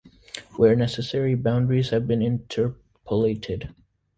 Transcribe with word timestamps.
Where 0.57 0.75
necessary, 0.75 1.35
boundaries 1.35 1.91
have 1.91 2.07
been 2.07 2.23
interpolated. 2.23 3.71